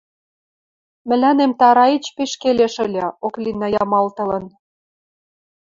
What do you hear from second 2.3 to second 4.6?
келеш ыльы,— Оклина ямалтылын.